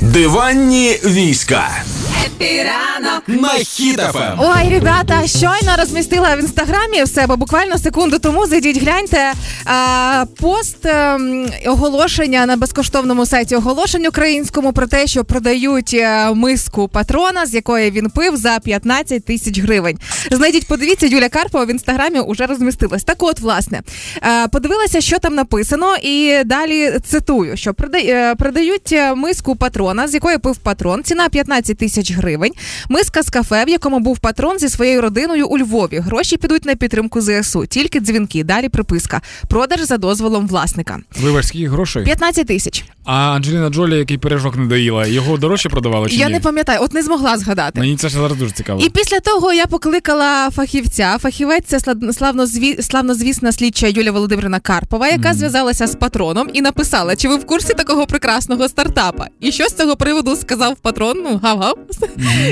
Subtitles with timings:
[0.00, 1.68] Диванні війська.
[3.26, 4.38] На Хіт FM.
[4.38, 8.46] Ой, ребята, щойно розмістила в інстаграмі в себе буквально секунду тому.
[8.46, 9.32] Зайдіть, гляньте
[9.64, 16.34] а, пост а, ем, оголошення на безкоштовному сайті оголошень українському про те, що продають е,
[16.34, 19.98] миску Патрона, з якої він пив за 15 тисяч гривень.
[20.30, 23.04] Знайдіть, подивіться, Юля Карпова в інстаграмі вже розмістилась.
[23.04, 23.82] Так, от, власне,
[24.20, 30.14] а, подивилася, що там написано, і далі цитую: що е, продають е, миску Патрона, з
[30.14, 31.02] якої пив Патрон.
[31.04, 32.52] Ціна 15 тисяч гривень.
[32.88, 35.98] Миска з кафе, в якому був патрон зі своєю родиною у Львові.
[35.98, 37.66] Гроші підуть на підтримку ЗСУ.
[37.66, 38.44] Тільки дзвінки.
[38.44, 39.20] Далі приписка.
[39.48, 40.98] Продаж за дозволом власника.
[41.20, 42.04] Вибач, скільки грошей?
[42.04, 42.84] 15 тисяч.
[43.04, 46.08] А Анджеліна Джолі, який пиріжок не доїла, його дорожче продавали?
[46.08, 46.32] чи Я ні?
[46.32, 47.80] не пам'ятаю, от не змогла згадати.
[47.80, 48.80] Мені це зараз дуже цікаво.
[48.84, 51.18] І після того я покликала фахівця.
[51.18, 51.80] Фахівець це
[52.12, 52.82] славнозві...
[52.82, 55.34] славнозвісна слідча Юлія Володимирівна Карпова, яка mm.
[55.34, 59.26] зв'язалася з патроном і написала: чи ви в курсі такого прекрасного стартапа?
[59.40, 61.22] І що з цього приводу сказав патрон?
[61.24, 61.78] Ну гав-гав.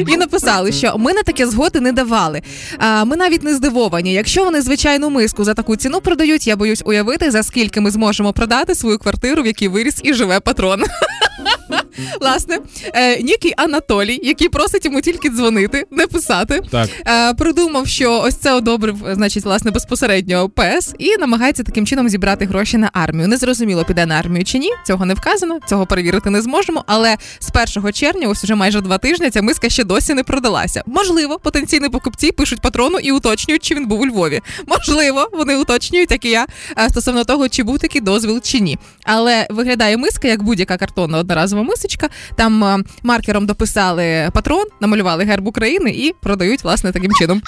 [0.08, 2.42] І написали, що ми на таке згоди не давали.
[2.78, 4.12] А ми навіть не здивовані.
[4.12, 8.32] Якщо вони звичайну миску за таку ціну продають, я боюсь уявити, за скільки ми зможемо
[8.32, 10.82] продати свою квартиру, в якій виріс і живе патрон.
[12.20, 12.58] Власне,
[12.94, 16.88] е, Нікий Анатолій, який просить йому тільки дзвонити, не писати, так.
[17.06, 22.46] Е, придумав, що ось це одобрив, значить, власне, безпосередньо ПС, і намагається таким чином зібрати
[22.46, 23.28] гроші на армію.
[23.28, 24.70] Незрозуміло, піде на армію чи ні.
[24.86, 26.84] Цього не вказано, цього перевірити не зможемо.
[26.86, 30.82] Але з 1 червня, ось вже майже два тижні, ця миска ще досі не продалася.
[30.86, 34.40] Можливо, потенційні покупці пишуть патрону і уточнюють, чи він був у Львові.
[34.66, 36.46] Можливо, вони уточнюють, як і я,
[36.78, 38.78] е, стосовно того, чи був такий дозвіл чи ні.
[39.04, 42.08] Але виглядає миска як будь-яка картонна одноразова мисочка.
[42.36, 47.42] Там е, маркером дописали патрон, намалювали герб України і продають власне таким чином.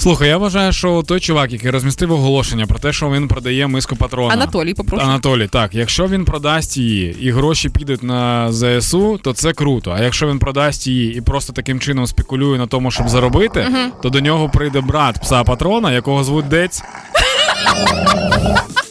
[0.00, 3.96] Слухай, я вважаю, що той чувак, який розмістив оголошення про те, що він продає миску
[3.96, 4.34] патрона.
[4.34, 5.04] Анатолій, попрошу.
[5.04, 5.74] Анатолій, так.
[5.74, 9.94] Якщо він продасть її і гроші підуть на ЗСУ, то це круто.
[9.98, 13.66] А якщо він продасть її і просто таким чином спекулює на тому, щоб заробити,
[14.02, 16.82] то до нього прийде брат пса патрона, якого звуть Дець.